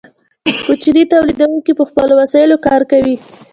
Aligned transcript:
کوچني 0.65 1.03
تولیدونکي 1.11 1.71
په 1.79 1.83
خپلو 1.89 2.13
وسایلو 2.21 2.57
کار 2.67 2.81
کوي. 2.91 3.15